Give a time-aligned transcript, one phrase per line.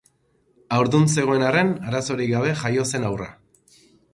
[0.77, 3.29] Haurdun zegoen arren arazorik jabe jaio zen haurra.